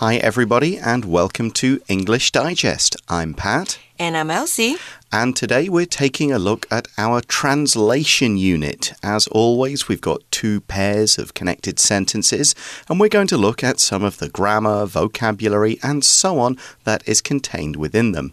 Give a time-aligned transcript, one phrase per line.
[0.00, 2.96] Hi, everybody, and welcome to English Digest.
[3.10, 3.78] I'm Pat.
[3.98, 4.76] And I'm Elsie.
[5.12, 8.94] And today we're taking a look at our translation unit.
[9.02, 12.54] As always, we've got two pairs of connected sentences,
[12.88, 17.06] and we're going to look at some of the grammar, vocabulary, and so on that
[17.06, 18.32] is contained within them.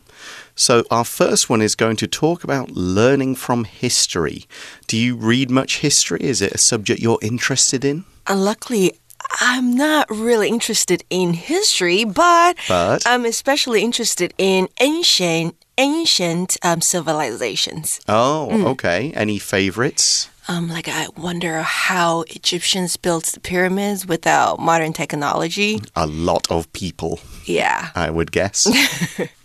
[0.56, 4.46] So, our first one is going to talk about learning from history.
[4.88, 6.22] Do you read much history?
[6.22, 8.06] Is it a subject you're interested in?
[8.26, 8.94] Uh, Unluckily,
[9.42, 13.06] I'm not really interested in history, but, But?
[13.06, 18.00] I'm especially interested in ancient ancient um, civilizations.
[18.08, 19.12] Oh, okay.
[19.16, 20.28] Any favorites?
[20.48, 25.80] Um, like I wonder how Egyptians built the pyramids without modern technology.
[25.96, 27.90] A lot of people, Yeah.
[27.96, 28.66] I would guess.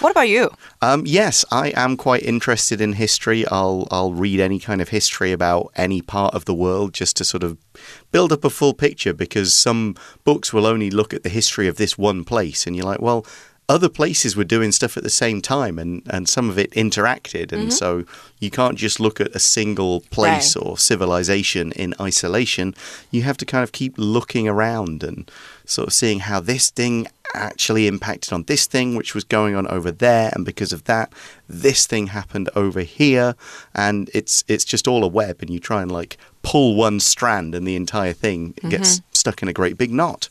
[0.00, 0.50] What about you?
[0.82, 3.46] Um, yes, I am quite interested in history.
[3.48, 7.24] I'll I'll read any kind of history about any part of the world just to
[7.24, 7.56] sort of
[8.12, 11.76] build up a full picture because some books will only look at the history of
[11.76, 13.24] this one place and you're like, well,
[13.68, 17.50] other places were doing stuff at the same time and, and some of it interacted
[17.50, 18.04] and so
[18.38, 20.64] you can't just look at a single place Right.
[20.64, 22.74] or civilization in isolation.
[23.10, 25.28] You have to kind of keep looking around and
[25.66, 29.66] sort of seeing how this thing actually impacted on this thing which was going on
[29.66, 31.12] over there and because of that
[31.48, 33.34] this thing happened over here
[33.74, 37.54] and it's it's just all a web and you try and like pull one strand
[37.54, 40.28] and the entire thing gets stuck in a great big knot.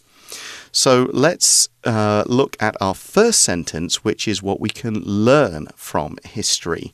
[0.72, 6.18] So let's uh, look at our first sentence, which is what we can learn from
[6.24, 6.94] history.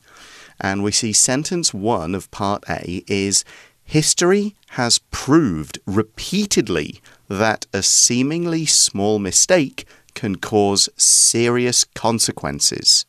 [0.60, 3.46] And we see sentence one of part A is
[3.91, 6.97] History has proved repeatedly
[7.29, 13.03] that a seemingly small mistake can cause serious consequences.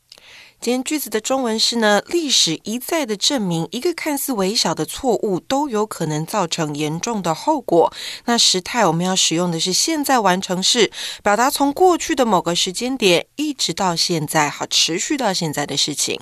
[0.59, 7.93] 今天句子的中文是呢，历史一再的证明，一个看似微小的错误都有可能造成严重的后果。
[8.25, 10.91] 那时态我们要使用的是现在完成式，
[11.23, 16.19] 表达从过去的某个时间点一直到现在，好持续到现在的事情。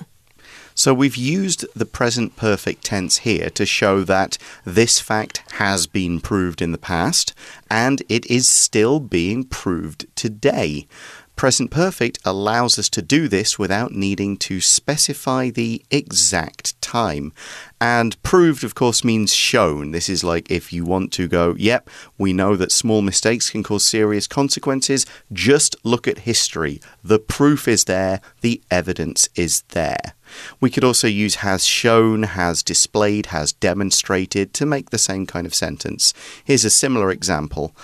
[0.81, 6.19] So we've used the present perfect tense here to show that this fact has been
[6.19, 7.35] proved in the past
[7.69, 10.87] and it is still being proved today.
[11.35, 17.33] Present perfect allows us to do this without needing to specify the exact time.
[17.79, 19.91] And proved, of course, means shown.
[19.91, 23.63] This is like if you want to go, yep, we know that small mistakes can
[23.63, 25.05] cause serious consequences.
[25.33, 26.79] Just look at history.
[27.03, 30.13] The proof is there, the evidence is there.
[30.59, 35.47] We could also use has shown, has displayed, has demonstrated to make the same kind
[35.47, 36.13] of sentence.
[36.43, 37.75] Here's a similar example.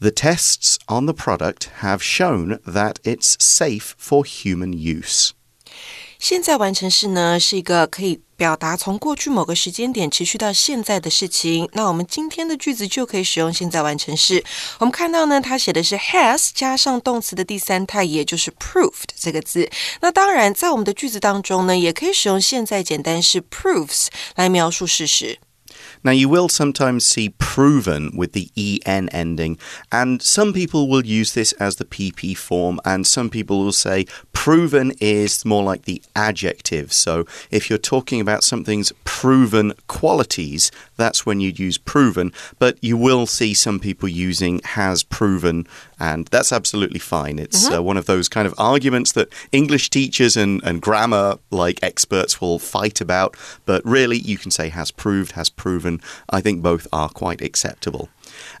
[0.00, 5.30] The tests on the product have shown that it's safe for human use.
[6.18, 11.66] 现在完成式呢是一个可以表达从过去某个时间点持续到现在的事情。
[11.72, 14.44] 那我们今天的句子就可以使用现在完成式。
[14.78, 19.70] 我们看到呢，它写的是 has 加上动词的第三态，也就是 proved 这个字。
[20.02, 25.38] 那当然，在我们的句子当中呢，也可以使用现在简单式 proves 来描述事实。
[26.05, 28.51] Now, you will sometimes see proven with the
[28.85, 29.57] en ending,
[29.91, 34.05] and some people will use this as the PP form, and some people will say
[34.45, 36.93] proven is more like the adjective.
[36.93, 42.95] So, if you're talking about something's proven qualities, that's when you'd use proven, but you
[42.95, 45.65] will see some people using has proven,
[45.99, 47.39] and that's absolutely fine.
[47.39, 51.79] It's uh, one of those kind of arguments that English teachers and, and grammar like
[51.81, 53.35] experts will fight about,
[53.65, 55.99] but really you can say has proved, has proven.
[56.29, 58.09] I think both are quite acceptable.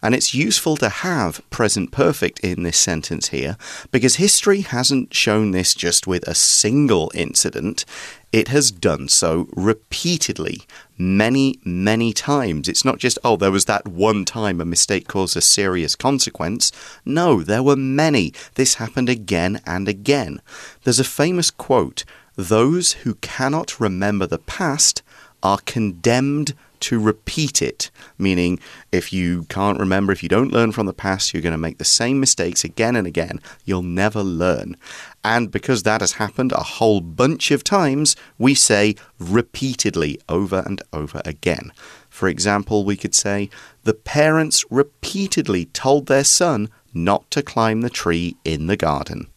[0.01, 3.57] And it's useful to have present perfect in this sentence here
[3.91, 7.85] because history hasn't shown this just with a single incident.
[8.31, 10.63] It has done so repeatedly,
[10.97, 12.67] many, many times.
[12.67, 16.71] It's not just, oh, there was that one time a mistake caused a serious consequence.
[17.05, 18.33] No, there were many.
[18.55, 20.41] This happened again and again.
[20.83, 22.03] There's a famous quote
[22.35, 25.01] Those who cannot remember the past
[25.45, 28.59] are condemned to repeat it, meaning
[28.91, 31.77] if you can't remember, if you don't learn from the past, you're going to make
[31.77, 33.39] the same mistakes again and again.
[33.63, 34.75] You'll never learn.
[35.23, 40.81] And because that has happened a whole bunch of times, we say repeatedly over and
[40.91, 41.71] over again.
[42.09, 43.51] For example, we could say,
[43.83, 49.27] The parents repeatedly told their son not to climb the tree in the garden.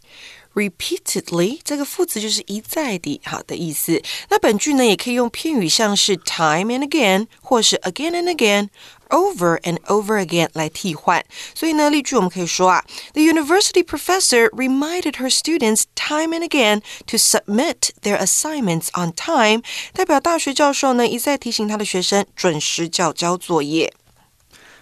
[0.59, 4.03] Repeatedly 这个副词就是一再的好的意思。
[4.31, 8.69] 那本句呢，也可以用片语像是 time and again，或是 again and again。
[9.11, 11.25] Over and over again 来替换，
[11.55, 12.85] 所以呢，例句我们可以说啊
[13.15, 19.63] ，The university professor reminded her students time and again to submit their assignments on time，
[19.95, 23.95] 代表大学教授呢一再提醒他的学生准时交交作业。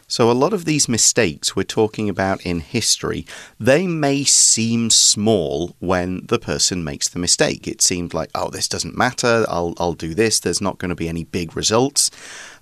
[0.08, 3.26] So, a lot of these mistakes we're talking about in history,
[3.58, 7.66] they may seem small when the person makes the mistake.
[7.66, 10.94] It seems like, oh, this doesn't matter, I'll, I'll do this, there's not going to
[10.94, 12.12] be any big results.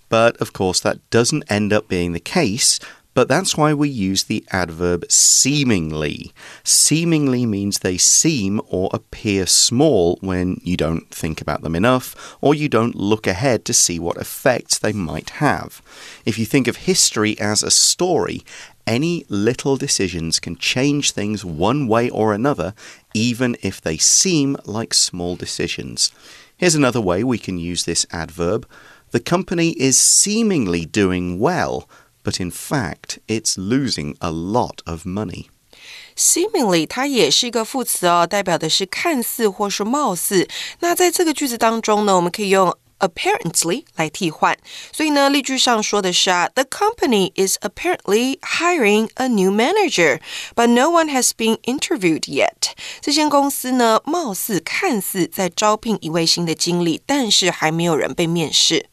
[0.09, 2.81] But of course, that doesn't end up being the case
[3.15, 6.33] but that's why we use the adverb seemingly.
[6.65, 12.55] Seemingly means they seem or appear small when you don't think about them enough or
[12.55, 15.81] you don't look ahead to see what effects they might have.
[16.27, 18.45] If you think of history as a story,
[18.87, 22.75] any little decisions can change things one way or another,
[23.15, 26.11] even if they seem like small decisions.
[26.57, 28.69] Here's another way we can use this adverb.
[29.13, 31.89] The company is seemingly doing well
[32.24, 35.48] but in fact, it's losing a lot of money.
[36.16, 40.48] Seemingly，它也是一个副词哦，代表的是看似或是貌似。
[40.80, 44.58] 那在这个句子当中呢，我们可以用 apparently 来替换。
[44.92, 50.20] 所以呢，例句上说的是啊，The company is apparently hiring a new manager,
[50.54, 52.74] but no one has been interviewed yet。
[53.00, 58.88] 这间公司呢，貌似看似在招聘一位新的经理，但是还没有人被面试。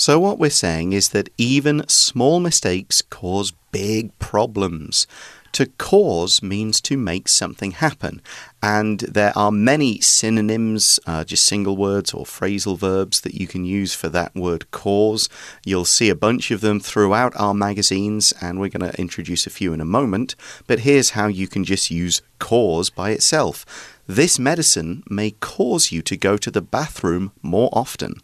[0.00, 5.08] So, what we're saying is that even small mistakes cause big problems.
[5.54, 8.22] To cause means to make something happen.
[8.62, 13.64] And there are many synonyms, uh, just single words or phrasal verbs that you can
[13.64, 15.28] use for that word cause.
[15.64, 19.50] You'll see a bunch of them throughout our magazines, and we're going to introduce a
[19.50, 20.36] few in a moment.
[20.68, 23.66] But here's how you can just use cause by itself.
[24.06, 28.22] This medicine may cause you to go to the bathroom more often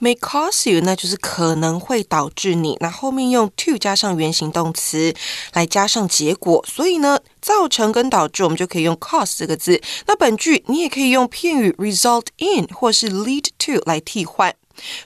[0.00, 2.76] May cause you，那就是可能会导致你。
[2.78, 5.12] 那后面用 to 加上原形动词
[5.52, 9.82] 来加上结果，所以呢，造成跟导致我们就可以用 cause 这个字。
[10.06, 14.54] 那本句你也可以用片语 result in 或是 lead to 来替换。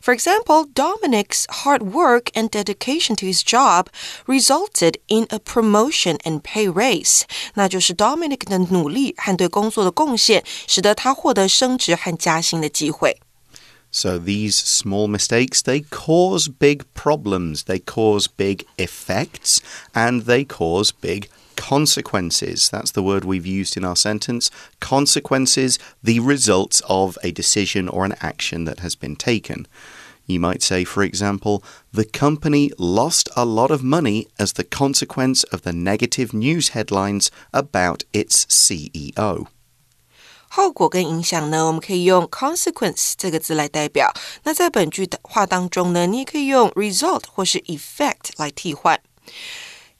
[0.04, 3.86] For example, Dominic's hard work and dedication to his job
[4.26, 7.22] resulted in a promotion and pay raise.
[7.54, 13.18] 那就是 Dominic 的努力和对工作的贡献，使得他获得升职和加薪的机会。
[13.91, 19.61] So these small mistakes, they cause big problems, they cause big effects,
[19.95, 22.69] and they cause big consequences.
[22.69, 24.51] That's the word we've used in our sentence.
[24.79, 29.67] Consequences, the results of a decision or an action that has been taken.
[30.27, 35.43] You might say, for example, the company lost a lot of money as the consequence
[35.45, 39.47] of the negative news headlines about its CEO.
[40.56, 44.12] 后果跟影响呢，我们可以用 consequence 这个字来代表。
[44.44, 49.00] 那在本句的话当中呢，你也可以用 result 或是 effect 来替换。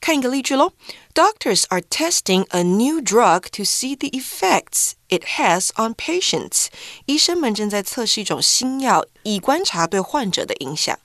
[0.01, 0.73] 看一个例句喽：
[1.15, 6.67] Doctors are testing a new drug to see the effects it has on patients。
[7.07, 10.99] 医生们正在测试一种新药，以观察对患者的影响。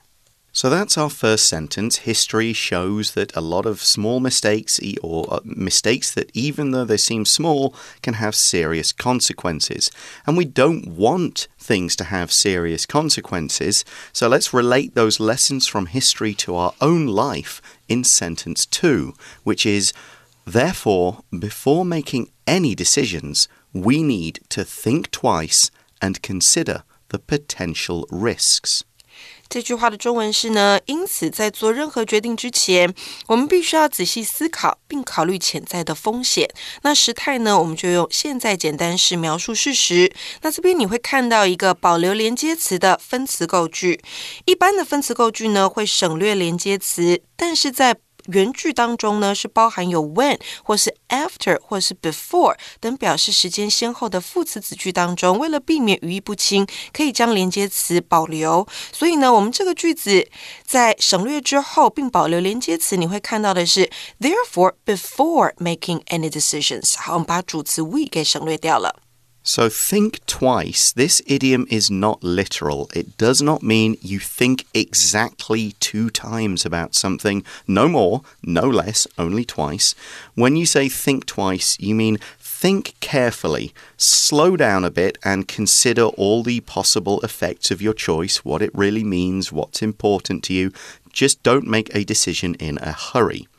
[0.55, 1.97] So that's our first sentence.
[1.97, 6.97] History shows that a lot of small mistakes, or uh, mistakes that even though they
[6.97, 9.89] seem small, can have serious consequences.
[10.27, 13.83] And we don't want things to have serious consequences.
[14.11, 17.59] So let's relate those lessons from history to our own life
[17.89, 19.91] in sentence two, which is
[20.45, 28.83] Therefore, before making any decisions, we need to think twice and consider the potential risks.
[29.49, 32.91] 这句话的中文是呢，因此在做任何决定之前，
[33.27, 36.49] 我们必须要仔细思考，并考虑潜在的风险。
[36.81, 40.11] 那时态呢，我们就用现在简单式描述事实。
[40.41, 44.01] 那这边你会看到一个保留连接词的分词构句。
[44.45, 47.95] 一般的分词构句呢，会省略连接词，但是在
[48.27, 58.67] 原句当中呢，是包含有 when 或是 after 或是 before 等表示时间先后的副词子句当中，为了避免语义不清，可以将连接词保留。
[58.91, 60.27] 所以呢，我们这个句子
[60.65, 63.89] 在省略之后，并保留连接词，你会看到的是
[64.19, 66.97] therefore before making any decisions。
[66.97, 69.01] 好，我们把主词 we 给省略掉了。
[69.45, 70.93] So think twice.
[70.93, 72.89] This idiom is not literal.
[72.95, 77.43] It does not mean you think exactly two times about something.
[77.67, 79.95] No more, no less, only twice.
[80.33, 86.03] When you say think twice, you mean think carefully, slow down a bit, and consider
[86.03, 90.71] all the possible effects of your choice, what it really means, what's important to you.
[91.11, 93.49] Just don't make a decision in a hurry.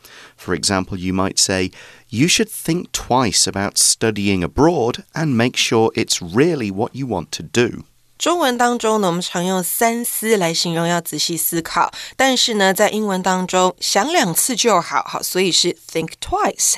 [0.45, 1.71] For example, you might say,
[2.11, 7.33] You should think twice about studying abroad and make sure it's really what you want
[7.33, 7.85] to do.
[8.24, 16.76] 中文当中呢，我们常用三思来形容要仔细思考，但是呢，在英文当中想两次就好，好，所以是 think twice。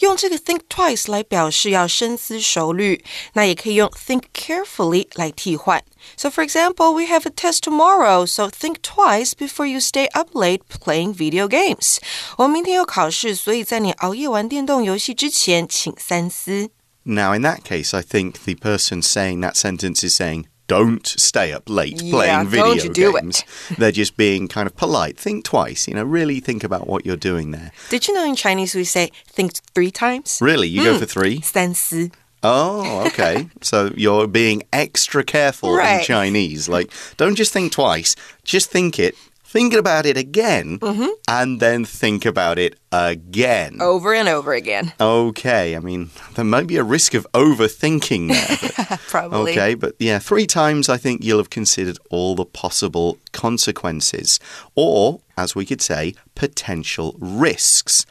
[0.00, 5.80] 用这个 think twice 来表示要深思熟虑，那也可以用 think carefully 来替换。
[6.16, 10.62] So, for example, we have a test tomorrow, so think twice before you stay up late
[10.68, 11.98] playing video games.
[12.36, 16.70] 我们明天有考试，所以在你熬夜玩电动游戏之前，请三思。
[17.04, 21.51] Now, in that case, I think the person saying that sentence is saying, don't stay
[21.53, 23.21] up late Yeah, playing video you do it.
[23.21, 23.43] games.
[23.77, 25.17] They're just being kind of polite.
[25.17, 27.71] Think twice, you know, really think about what you're doing there.
[27.89, 30.39] Did you know in Chinese we say think three times?
[30.41, 30.99] Really, you go hmm.
[30.99, 31.39] for three?
[31.41, 32.11] 三思。
[32.43, 33.49] Oh, okay.
[33.61, 36.69] so you're being extra careful in Chinese.
[36.69, 39.15] Like, don't just think twice, just think it,
[39.47, 41.07] think about it again, Mm-hmm.
[41.27, 43.77] and then think about it again.
[43.81, 44.91] Over and over again.
[44.99, 48.57] Okay, I mean, there might be a risk of overthinking there.
[48.89, 49.51] but- Probably.
[49.53, 54.39] Okay, but yeah, three times I think you'll have considered all the possible consequences,
[54.75, 58.05] or, as we could say, potential risks.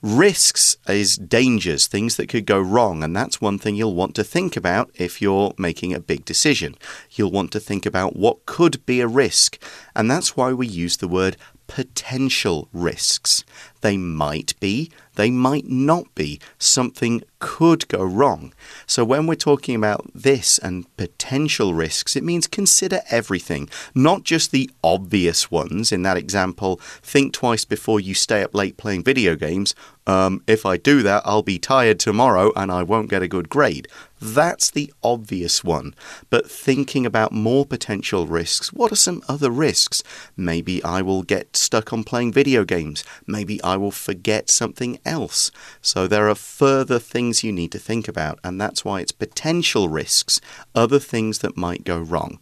[0.00, 4.22] Risks is dangers, things that could go wrong, and that's one thing you'll want to
[4.22, 6.76] think about if you're making a big decision.
[7.10, 9.60] You'll want to think about what could be a risk,
[9.96, 11.36] and that's why we use the word
[11.66, 13.44] potential risks.
[13.80, 16.40] They might be, they might not be.
[16.58, 18.52] Something could go wrong.
[18.86, 24.50] So, when we're talking about this and potential risks, it means consider everything, not just
[24.50, 25.92] the obvious ones.
[25.92, 29.74] In that example, think twice before you stay up late playing video games.
[30.06, 33.50] Um, if I do that, I'll be tired tomorrow and I won't get a good
[33.50, 33.88] grade.
[34.20, 35.94] That's the obvious one.
[36.30, 40.02] But thinking about more potential risks, what are some other risks?
[40.34, 43.04] Maybe I will get stuck on playing video games.
[43.26, 45.50] Maybe I will forget something else.
[45.82, 49.88] So there are further things you need to think about, and that's why it's potential
[49.88, 50.40] risks,
[50.74, 52.38] other things that might go wrong.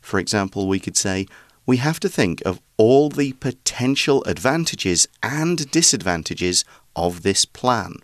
[0.00, 1.26] For example, we could say,
[1.66, 6.64] we have to think of all the potential advantages and disadvantages
[6.96, 7.96] of this plan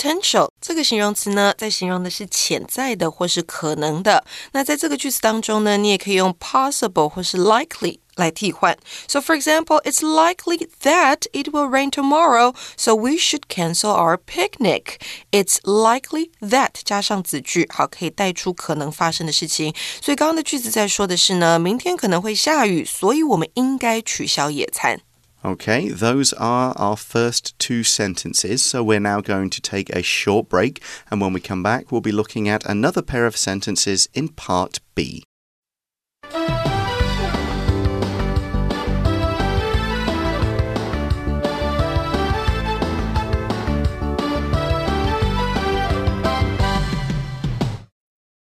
[0.00, 4.24] Potential 这个形容词呢，在形容的是潜在的或是可能的。
[4.52, 8.76] 那在这个句子当中呢，你也可以用 possible 或是 likely 来替换。
[9.08, 15.00] So, for example, it's likely that it will rain tomorrow, so we should cancel our picnic.
[15.32, 19.74] It's likely that 加上子句，好，可以带出可能发生的事情。
[20.02, 25.00] 所以刚刚的句子在说的是呢，明天可能会下雨，所以我们应该取消野餐。
[25.43, 28.63] Okay, those are our first two sentences.
[28.63, 32.01] So we're now going to take a short break, and when we come back, we'll
[32.01, 35.23] be looking at another pair of sentences in part B.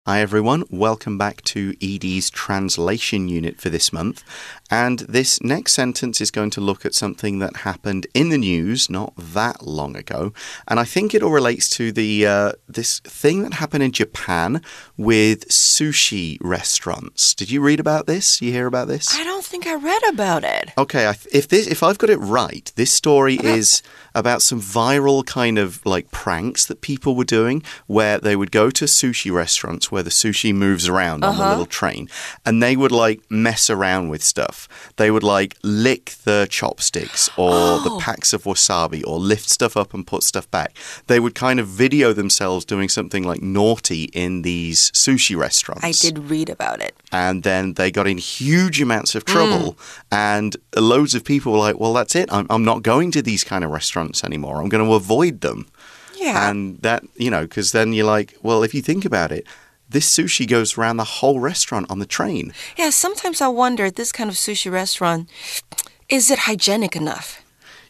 [0.08, 4.24] Hi everyone, welcome back to ED's translation unit for this month.
[4.70, 8.88] And this next sentence is going to look at something that happened in the news
[8.88, 10.32] not that long ago.
[10.68, 14.62] And I think it all relates to the uh, this thing that happened in Japan
[14.96, 17.34] with sushi restaurants.
[17.34, 18.44] Did you read about this?
[18.44, 19.08] You hear about this?
[19.12, 20.70] I don't think I read about it.
[20.78, 23.82] Okay, if this if I've got it right, this story is
[24.14, 28.70] about some viral kind of like pranks that people were doing where they would go
[28.70, 31.50] to sushi restaurants where the sushi moves around on the uh-huh.
[31.52, 32.08] little train
[32.46, 34.70] and they would like mess around with stuff.
[34.96, 38.00] They would like lick the chopsticks or the oh.
[38.00, 40.78] packs of wasabi or lift stuff up and put stuff back.
[41.08, 45.92] They would kind of video themselves doing something like naughty in these sushi restaurants I
[45.92, 46.96] did read about it.
[47.12, 49.78] and then they got in huge amounts of trouble mm.
[50.12, 53.44] and loads of people were like well that's it I'm, I'm not going to these
[53.44, 55.68] kind of restaurants anymore i'm going to avoid them
[56.16, 56.50] Yeah.
[56.50, 59.46] and that you know because then you're like well if you think about it
[59.96, 63.96] this sushi goes around the whole restaurant on the train Yeah, sometimes I wonder at
[63.96, 65.30] this kind of sushi restaurant
[66.10, 67.42] is it hygienic enough?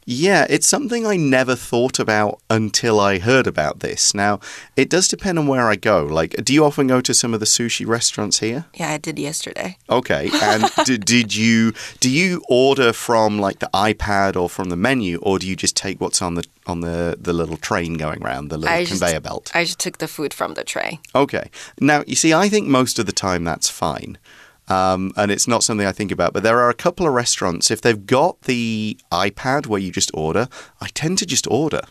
[0.07, 4.13] Yeah, it's something I never thought about until I heard about this.
[4.13, 4.39] Now,
[4.75, 6.05] it does depend on where I go.
[6.05, 8.65] Like, do you often go to some of the sushi restaurants here?
[8.75, 9.77] Yeah, I did yesterday.
[9.89, 14.77] Okay, and d- did you do you order from like the iPad or from the
[14.77, 18.21] menu, or do you just take what's on the on the the little train going
[18.24, 19.51] around the little I just- conveyor belt?
[19.55, 21.00] I just took the food from the tray.
[21.15, 21.50] Okay.
[21.79, 24.19] Now, you see, I think most of the time that's fine.
[24.67, 26.34] Um, and it's not something I think about.
[26.34, 30.12] But there are a couple of restaurants, if they've got the iPad where you just
[30.13, 30.48] order,
[30.81, 31.81] I tend to just order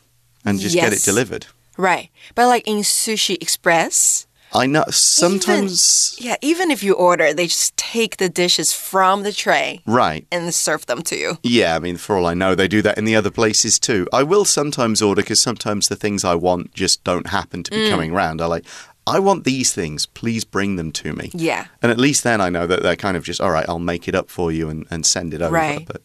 [0.45, 1.47] and just get it delivered.
[1.77, 2.11] Right.
[2.35, 6.17] But like in Sushi Express, I know sometimes.
[6.21, 10.27] yeah, even if you order, they just take the dishes from the tray Right.
[10.31, 11.39] and serve them to you.
[11.43, 14.07] Yeah, I mean, for all I know, they do that in the other places too.
[14.13, 17.89] I will sometimes order because sometimes the things I want just don't happen to be
[17.91, 18.41] coming round.
[18.41, 18.65] I like,
[19.07, 20.07] I want these things.
[20.07, 21.31] Please bring them to me.
[21.35, 21.67] Yeah.
[21.83, 24.09] And at least then I know that they're kind of just, all right, I'll make
[24.09, 25.55] it up for you and, and send it over.
[25.55, 25.87] Right.
[25.87, 26.03] But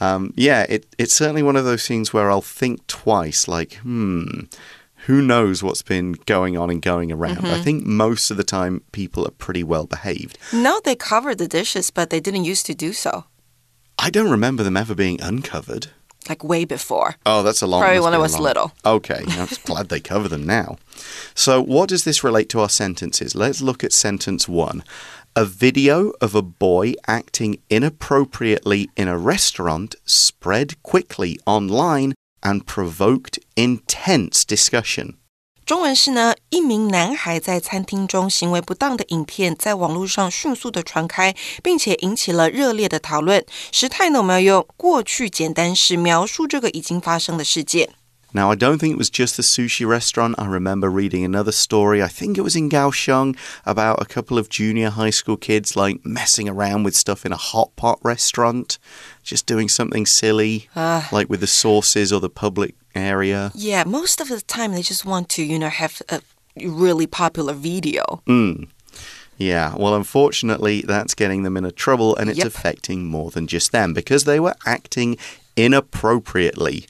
[0.00, 4.46] um, yeah, it, it's certainly one of those things where I'll think twice, like, hmm,
[5.06, 7.38] who knows what's been going on and going around.
[7.38, 7.54] Mm-hmm.
[7.54, 10.38] I think most of the time people are pretty well behaved.
[10.52, 13.24] No, they covered the dishes, but they didn't used to do so.
[13.98, 15.88] I don't remember them ever being uncovered.
[16.28, 17.16] Like way before.
[17.26, 17.80] Oh, that's a long.
[17.82, 18.72] Probably when I was long- little.
[18.84, 20.78] Okay, I'm glad they cover them now.
[21.34, 23.34] So, what does this relate to our sentences?
[23.34, 24.84] Let's look at sentence one.
[25.34, 33.38] A video of a boy acting inappropriately in a restaurant spread quickly online and provoked
[33.56, 35.16] intense discussion.
[35.71, 43.45] 中文是呢，一名男孩在餐厅中行为不当的影片在网络上迅速的传开，并且引起了热烈的讨论。
[43.73, 47.89] 时态呢，我们要用过去简单式描述这个已经发生的事件。
[48.31, 50.35] Now, I don't think it was just the sushi restaurant.
[50.37, 54.47] I remember reading another story, I think it was in Kaohsiung, about a couple of
[54.49, 58.77] junior high school kids like messing around with stuff in a hot pot restaurant,
[59.23, 60.69] just doing something silly,
[61.11, 63.50] like with the sauces or the public area.
[63.54, 66.20] Yeah, most of the time they just want to, you know, have a
[66.64, 68.22] really popular video.
[68.26, 68.68] Mm.
[69.38, 72.46] Yeah, well, unfortunately, that's getting them into trouble and it's Yep.
[72.46, 75.16] affecting more than just them because they were acting
[75.56, 76.86] inappropriately.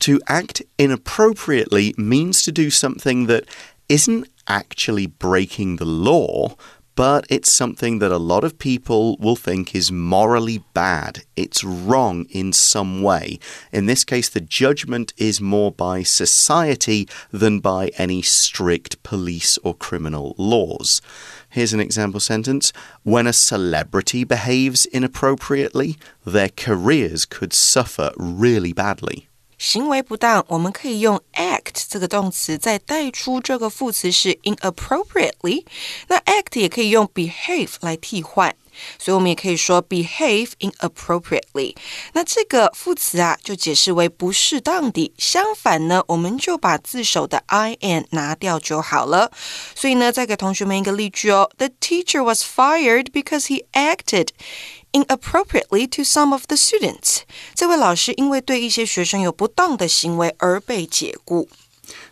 [0.00, 3.44] To act inappropriately means to do something that
[3.88, 6.56] isn't actually breaking the law,
[6.96, 11.22] but it's something that a lot of people will think is morally bad.
[11.36, 13.38] It's wrong in some way.
[13.70, 19.74] In this case, the judgment is more by society than by any strict police or
[19.74, 21.02] criminal laws.
[21.50, 22.72] Here's an example sentence
[23.02, 29.28] When a celebrity behaves inappropriately, their careers could suffer really badly.
[29.58, 35.64] 行为不当，我们可以用 act 这个动词，再带出这个副词是 inappropriately。
[36.08, 38.54] 那 act 也可以用 behave 来替换，
[38.97, 41.75] 所以我们也可以说 behave inappropriately。
[42.13, 45.13] 那这个副词啊，就解释为不适当的。
[45.17, 49.31] 相反呢，我们就把字首的 i n 拿掉就好了。
[49.75, 54.29] 所以呢，再给同学们一个例句哦：The teacher was fired because he acted
[54.91, 57.19] inappropriately to some of the students。
[57.53, 61.47] 这位老师因为对一些学生有不当的行为而被解雇。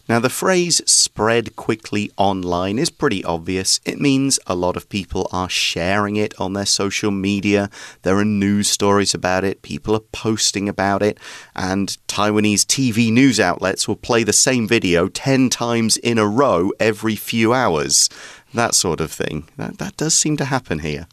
[0.06, 3.80] Now, the phrase spread quickly online is pretty obvious.
[3.86, 7.70] It means a lot of people are sharing it on their social media.
[8.02, 11.18] There are news stories about it, people are posting about it,
[11.56, 16.70] and Taiwanese TV news outlets will play the same video 10 times in a row
[16.78, 18.10] every few hours.
[18.52, 19.48] That sort of thing.
[19.56, 21.06] That, that does seem to happen here.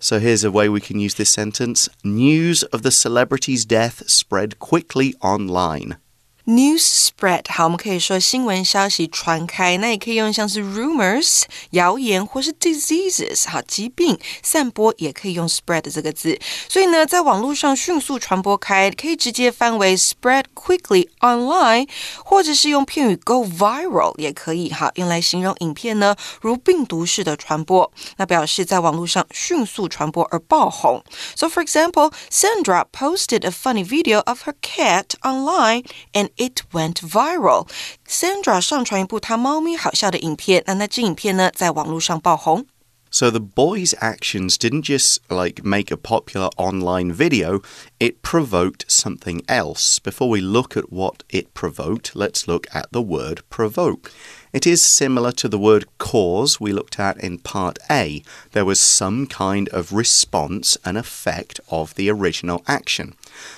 [0.00, 4.58] So here's a way we can use this sentence News of the celebrity's death spread
[4.58, 5.98] quickly online.
[6.45, 16.39] News spread，好，我们可以说新闻消息传开，那也可以用像是 rumors 谣言或是 diseases 好疾病散播，也可以用 spread 这个字。
[16.67, 21.87] 所以呢，在网络上迅速传播开，可以直接翻为 spread quickly online，
[22.25, 31.03] 或者是用片语 go viral 也可以哈，用来形容影片呢如病毒式的传播，那表示在网络上迅速传播而爆红。
[31.35, 37.67] So for example, Sandra posted a funny video of her cat online and it went viral.
[38.07, 42.65] Sandra 上传一部她猫咪好笑的影片，那那支影片呢在网络上爆红。
[43.11, 47.63] So the boy's actions didn't just like make a popular online video,
[47.97, 49.97] it provoked something else.
[49.97, 54.11] Before we look at what it provoked, let's look at the word provoke.
[54.54, 58.22] It is similar to the word cause we looked at in part A.
[58.52, 63.16] There was some kind of response and effect of the original action.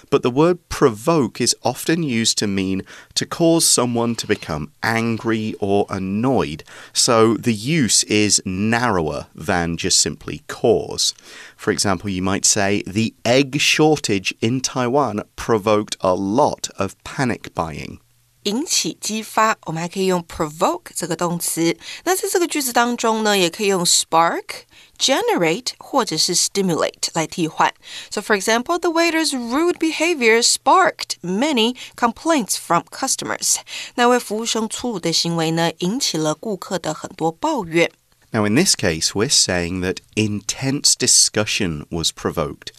[0.08, 2.80] But the word provoke is often used to mean
[3.14, 6.64] to cause someone to become angry or annoyed.
[6.94, 11.12] So the use is narrower than just simply cause.
[11.58, 17.54] For example, you might say the egg shortage in Taiwan provoked a lot of panic
[17.54, 18.00] buying.
[18.45, 21.77] 引起、激发，我们还可以用 provoke 这个动词。
[22.05, 27.71] 那在这个句子当中呢，也可以用 spark、generate 或者是 stimulate 来替换。
[28.09, 33.57] So for example, the waiter's rude behavior sparked many complaints from customers.
[33.93, 37.91] 那位服务生粗鲁的行为呢，引起了顾客的很多抱怨。
[38.31, 42.71] Now, in this case, we're saying that intense discussion was provoked.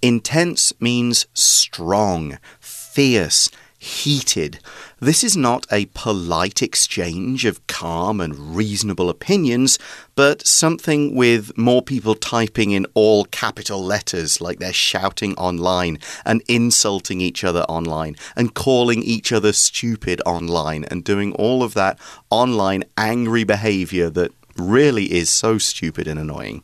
[0.00, 3.46] Intense means strong, fierce,
[3.80, 4.58] heated.
[5.03, 9.77] This is not a polite exchange of calm and reasonable opinions,
[10.15, 16.41] but something with more people typing in all capital letters like they're shouting online and
[16.47, 21.99] insulting each other online and calling each other stupid online and doing all of that
[22.29, 26.63] online angry behavior that really is so stupid and annoying.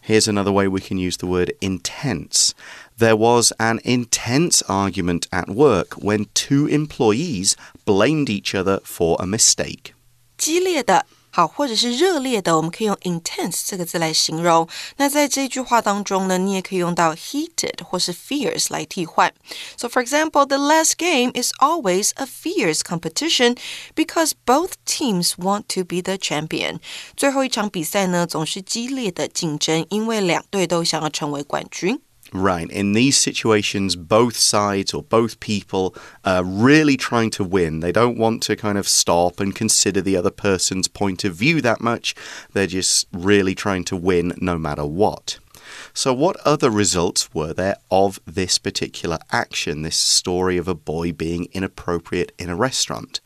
[0.00, 2.54] Here's another way we can use the word intense.
[2.97, 9.25] There was an intense argument at work when two employees blamed each other for a
[9.25, 9.93] mistake.
[10.37, 14.67] 激烈的好，或者是热烈的，我们可以用 intense 这个字来形容。
[14.97, 19.33] 那在这句话当中呢，你也可以用到 heated 或是 fierce 来替换。
[19.77, 23.55] So for example, the last game is always a fierce competition
[23.95, 26.79] because both teams want to be the champion.
[27.15, 32.01] 最后一场比赛呢，总是激烈的竞争，因为两队都想要成为冠军。
[32.32, 32.68] Right.
[32.70, 37.80] In these situations, both sides or both people are really trying to win.
[37.80, 41.60] They don't want to kind of stop and consider the other person's point of view
[41.60, 42.14] that much.
[42.52, 45.38] They're just really trying to win no matter what.
[45.92, 51.12] So, what other results were there of this particular action, this story of a boy
[51.12, 53.20] being inappropriate in a restaurant?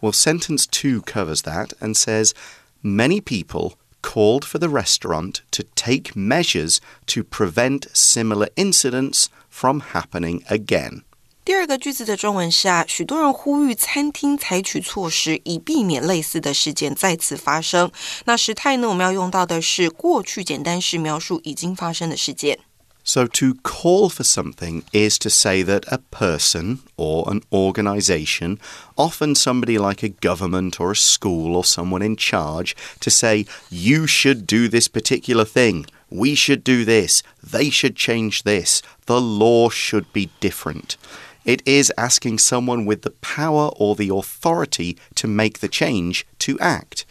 [0.00, 2.34] Well, sentence two covers that and says
[2.82, 10.41] many people called for the restaurant to take measures to prevent similar incidents from happening
[10.47, 11.03] again.
[11.45, 17.91] 第二个句子的中文是啊，许多人呼吁餐厅采取措施，以避免类似的事件再次发生。
[18.25, 22.59] 那时态呢，我们要用到的是过去简单式描述已经发生的事件。
[23.06, 28.58] So, to call for something is to say that a person or an organization,
[28.96, 34.06] often somebody like a government or a school or someone in charge, to say, you
[34.06, 39.68] should do this particular thing, we should do this, they should change this, the law
[39.68, 40.96] should be different.
[41.44, 46.58] It is asking someone with the power or the authority to make the change to
[46.58, 47.04] act.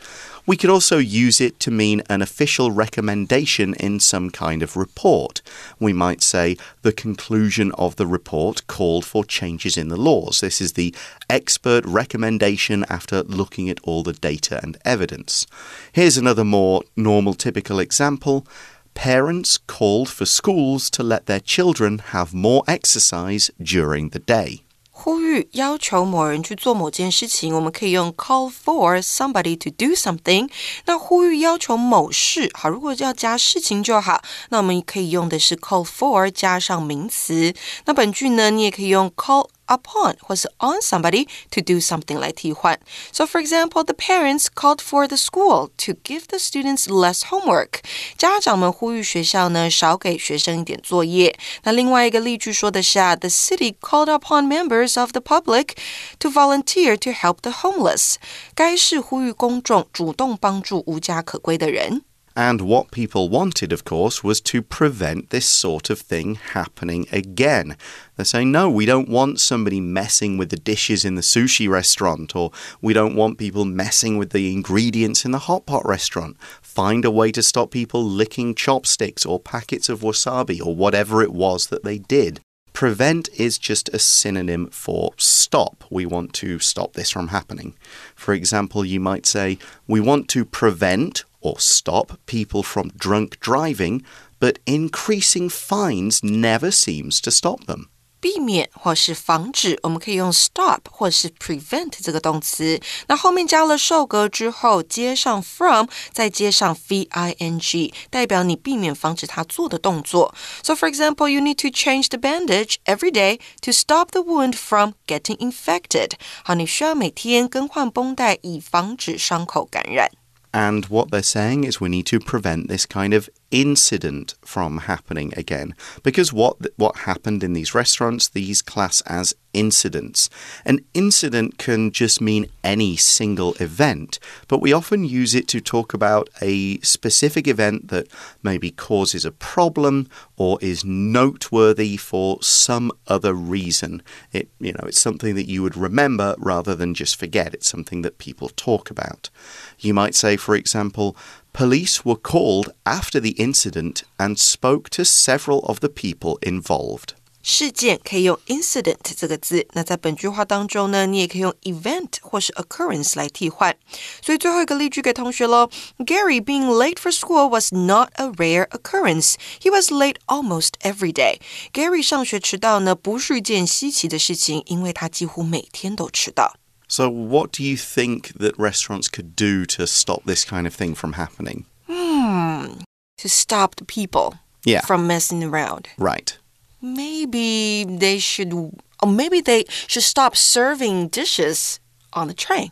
[0.46, 5.42] We could also use it to mean an official recommendation in some kind of report.
[5.80, 10.42] We might say the conclusion of the report called for changes in the laws.
[10.42, 10.94] This is the
[11.30, 15.48] expert recommendation after looking at all the data and evidence.
[15.94, 18.46] Here's another more normal, typical example
[18.95, 24.63] Parents called for schools to let their children have more exercise during the day.
[24.91, 30.51] 呼吁要求某人去做某件事情，我们可以用 call for somebody to do something。
[30.87, 37.55] 那呼吁要求某事，好，如果要加事情就好，那我们可以用的是 call for 加上名词。
[37.85, 39.49] 那本句呢，你也可以用 call。
[39.67, 42.79] upon 或是 on somebody to do something 来替换。
[43.13, 47.81] So for example, the parents called for the school to give the students less homework。
[48.17, 51.39] 家长们呼吁学校呢少给学生一点作业。
[51.65, 55.77] 那另外一个例句说的是啊，the city called upon members of the public
[56.19, 58.17] to volunteer to help the homeless。
[58.55, 62.03] 该市呼吁公众主动帮助无家可归的人。
[62.36, 67.78] And what people wanted, of course, was to prevent this sort of thing happening again.
[68.16, 72.36] They're saying, no, we don't want somebody messing with the dishes in the sushi restaurant,
[72.36, 76.38] or we don't want people messing with the ingredients in the hot pot restaurant.
[76.62, 81.34] Find a way to stop people licking chopsticks or packets of wasabi or whatever it
[81.34, 82.42] was that they did.
[82.74, 85.84] Prevent is just a synonym for stop.
[85.92, 87.76] We want to stop this from happening.
[88.16, 94.04] For example, you might say, We want to prevent or stop people from drunk driving,
[94.40, 97.90] but increasing fines never seems to stop them.
[98.23, 102.81] 避免或是防止，我们可以用 stop 或是 prevent 这个动词。
[103.07, 110.35] 那后面加了受格之后，接上 from，再接上 v i n g，代表你避免、防止他做的动作。
[110.65, 114.95] So for example, you need to change the bandage every day to stop the wound from
[115.07, 116.15] getting infected。
[116.43, 120.11] 好，你需要每天更换绷带，以防止伤口感染。
[120.51, 125.76] And what they're saying is we need to prevent this kind of incident from happening again.
[126.02, 130.32] Because what what happened in these restaurants, these class as incidents.
[130.66, 135.94] An incident can just mean any single event, but we often use it to talk
[135.94, 138.08] about a specific event that
[138.42, 144.02] maybe causes a problem or is noteworthy for some other reason.
[144.32, 147.54] It you know, it's something that you would remember rather than just forget.
[147.54, 149.30] It's something that people talk about.
[149.78, 151.16] You might say for example,
[151.53, 157.15] Police were called after the incident and spoke to several of the people involved.
[157.41, 163.75] 事件可以用 incident 这个字，那在本句话当中呢，你也可以用 event 或是 occurrence 来替换。
[164.21, 169.35] 所以最后一个例句给同学喽：Gary being late for school was not a rare occurrence.
[169.61, 171.39] He was late almost every day.
[171.73, 176.57] Gary 上学迟到呢，不是一件稀奇的事情，因为他几乎每天都迟到。
[176.88, 180.96] So, what do you think that restaurants could do to stop this kind of thing
[180.96, 181.66] from happening?
[181.88, 182.82] Hmm.
[183.18, 184.82] To stop the people Yeah.
[184.82, 185.88] from messing around.
[185.98, 186.38] Right.
[186.82, 191.80] Maybe they should, or maybe they should stop serving dishes
[192.12, 192.72] on the train.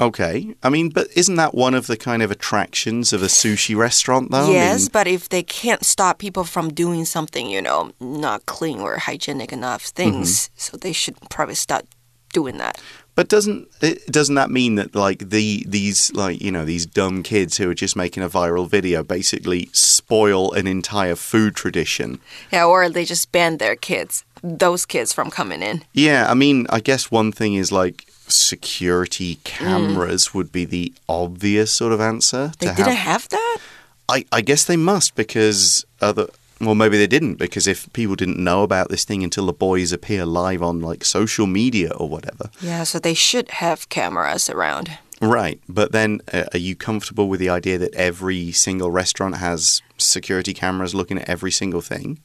[0.00, 0.54] Okay.
[0.62, 4.30] I mean, but isn't that one of the kind of attractions of a sushi restaurant,
[4.30, 4.48] though?
[4.48, 8.44] I yes, mean, but if they can't stop people from doing something, you know, not
[8.46, 10.54] clean or hygienic enough things, mm-hmm.
[10.56, 11.86] so they should probably stop
[12.32, 12.80] doing that.
[13.14, 17.22] But doesn't it, doesn't that mean that like the these like you know these dumb
[17.22, 22.20] kids who are just making a viral video basically spoil an entire food tradition?
[22.50, 25.84] Yeah, or they just ban their kids, those kids from coming in.
[25.92, 29.44] Yeah, I mean, I guess one thing is like security mm.
[29.44, 32.52] cameras would be the obvious sort of answer.
[32.58, 33.22] They to didn't have.
[33.22, 33.58] have that?
[34.08, 36.28] I, I guess they must because other.
[36.60, 39.92] Well, maybe they didn't because if people didn't know about this thing until the boys
[39.92, 42.50] appear live on like social media or whatever.
[42.60, 44.96] Yeah, so they should have cameras around.
[45.20, 45.60] Right.
[45.68, 50.52] But then uh, are you comfortable with the idea that every single restaurant has security
[50.54, 52.20] cameras looking at every single thing?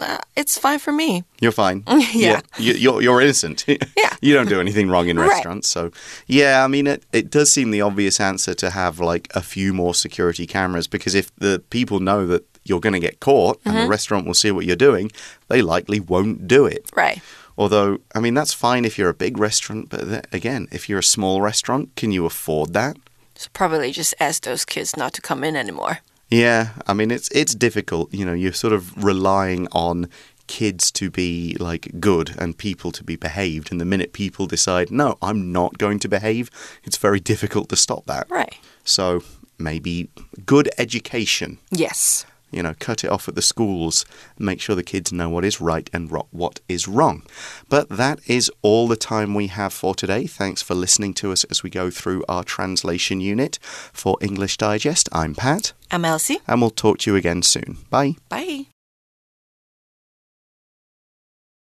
[0.00, 1.22] Uh, it's fine for me.
[1.40, 1.84] You're fine.
[2.12, 2.40] Yeah.
[2.58, 3.64] You, you're, you're innocent.
[3.68, 4.16] Yeah.
[4.20, 5.28] You don't do anything wrong in Right.
[5.28, 5.68] restaurants.
[5.68, 5.90] So,
[6.26, 9.72] yeah, I mean, it, it does seem the obvious answer to have like a few
[9.72, 13.74] more security cameras because if the people know that you're going to get caught and
[13.74, 13.84] Mm-hmm.
[13.84, 15.10] the restaurant will see what you're doing,
[15.48, 16.90] they likely won't do it.
[16.96, 17.20] Right.
[17.56, 20.98] Although, I mean, that's fine if you're a big restaurant, but th- again, if you're
[20.98, 22.96] a small restaurant, can you afford that?
[23.36, 25.98] So probably just ask those kids not to come in anymore.
[26.30, 28.12] Yeah, I mean it's it's difficult.
[28.12, 30.08] You know, you're sort of relying on
[30.46, 34.90] kids to be like good and people to be behaved, and the minute people decide,
[34.90, 36.50] no, I'm not going to behave,
[36.82, 38.26] it's very difficult to stop that.
[38.30, 38.54] Right.
[38.84, 39.22] So
[39.58, 40.08] maybe
[40.46, 41.58] good education.
[41.70, 42.24] Yes.
[42.54, 44.04] You know, cut it off at the schools,
[44.38, 47.22] make sure the kids know what is right and ro- what is wrong.
[47.68, 50.26] But that is all the time we have for today.
[50.26, 53.58] Thanks for listening to us as we go through our translation unit.
[53.92, 56.38] For English Digest, I'm Pat I'm Elsie.
[56.46, 57.78] and we'll talk to you again soon.
[57.90, 58.16] Bye.
[58.28, 58.66] Bye.